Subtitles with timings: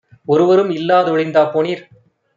[0.27, 1.83] ஒருவரும் இல்லா தொழிந்தா போனீர்?